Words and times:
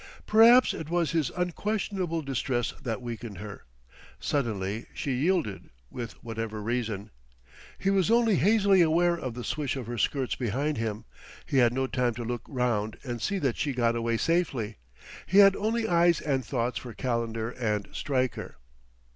Perhaps 0.25 0.73
it 0.73 0.89
was 0.89 1.11
his 1.11 1.29
unquestionable 1.37 2.23
distress 2.23 2.73
that 2.81 3.03
weakened 3.03 3.37
her. 3.37 3.65
Suddenly 4.19 4.87
she 4.95 5.11
yielded 5.13 5.69
with 5.91 6.13
whatever 6.23 6.59
reason. 6.59 7.11
He 7.77 7.91
was 7.91 8.09
only 8.09 8.37
hazily 8.37 8.81
aware 8.81 9.13
of 9.13 9.35
the 9.35 9.43
swish 9.43 9.75
of 9.75 9.85
her 9.85 9.99
skirts 9.99 10.33
behind 10.33 10.79
him; 10.79 11.05
he 11.45 11.57
had 11.59 11.71
no 11.71 11.85
time 11.85 12.15
to 12.15 12.23
look 12.23 12.41
round 12.47 12.97
and 13.03 13.21
see 13.21 13.37
that 13.45 13.57
she 13.57 13.73
got 13.73 13.95
away 13.95 14.17
safely. 14.17 14.79
He 15.27 15.37
had 15.37 15.55
only 15.55 15.87
eyes 15.87 16.19
and 16.19 16.43
thoughts 16.43 16.79
for 16.79 16.95
Calendar 16.95 17.51
and 17.51 17.87
Stryker. 17.91 18.55